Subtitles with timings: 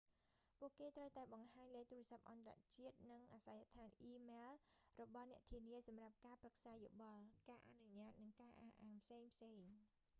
[0.57, 4.53] ពួកគេ​ត្រូវតែ​បង្ហាញ​លេខទូរសព្ទអន្តរជាតិ និងអាសយដ្ឋាន​អ៊ីមែល
[5.01, 9.69] របស់អ្នកធានាសម្រាប់ការប្រឹក្សាយោបល់/ការអនុញាត្ត និងការអះអាងផ្សេងៗ។